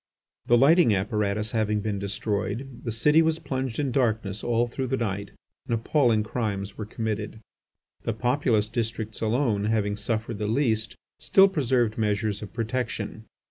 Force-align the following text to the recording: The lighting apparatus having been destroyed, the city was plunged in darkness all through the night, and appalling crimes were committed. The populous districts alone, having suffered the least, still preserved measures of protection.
The 0.47 0.57
lighting 0.57 0.95
apparatus 0.95 1.51
having 1.51 1.79
been 1.79 1.99
destroyed, 1.99 2.81
the 2.83 2.91
city 2.91 3.21
was 3.21 3.37
plunged 3.37 3.77
in 3.77 3.91
darkness 3.91 4.43
all 4.43 4.65
through 4.67 4.87
the 4.87 4.97
night, 4.97 5.29
and 5.67 5.75
appalling 5.75 6.23
crimes 6.23 6.75
were 6.75 6.87
committed. 6.87 7.39
The 8.01 8.13
populous 8.13 8.67
districts 8.67 9.21
alone, 9.21 9.65
having 9.65 9.95
suffered 9.95 10.39
the 10.39 10.47
least, 10.47 10.95
still 11.19 11.47
preserved 11.47 11.99
measures 11.99 12.41
of 12.41 12.51
protection. 12.51 13.25